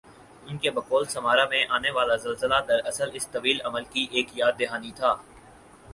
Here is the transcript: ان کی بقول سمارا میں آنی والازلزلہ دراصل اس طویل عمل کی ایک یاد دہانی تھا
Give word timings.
ان 0.43 0.57
کی 0.57 0.69
بقول 0.69 1.05
سمارا 1.07 1.43
میں 1.45 1.63
آنی 1.69 1.91
والازلزلہ 1.91 2.55
دراصل 2.67 3.09
اس 3.13 3.27
طویل 3.27 3.61
عمل 3.65 3.83
کی 3.89 4.07
ایک 4.11 4.37
یاد 4.37 4.59
دہانی 4.59 4.91
تھا 4.91 5.15